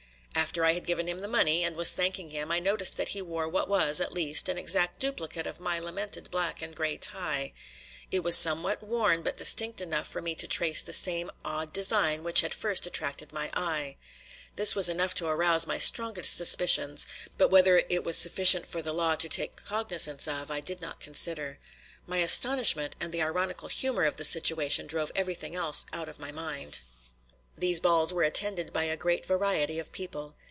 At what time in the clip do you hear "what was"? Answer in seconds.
3.47-4.01